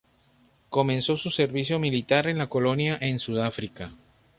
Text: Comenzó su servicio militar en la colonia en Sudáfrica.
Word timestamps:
Comenzó 0.69 1.15
su 1.15 1.29
servicio 1.29 1.77
militar 1.77 2.25
en 2.25 2.39
la 2.39 2.49
colonia 2.49 2.97
en 3.01 3.19
Sudáfrica. 3.19 3.93